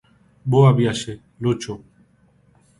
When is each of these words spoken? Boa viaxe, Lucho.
Boa 0.53 0.71
viaxe, 0.79 1.13
Lucho. 1.43 1.73